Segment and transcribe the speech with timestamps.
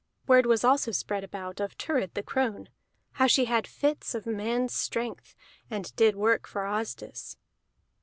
[0.25, 2.69] Word was also spread about of Thurid the crone:
[3.11, 5.35] how she had fits of man's strength,
[5.69, 7.37] and did work for Asdis.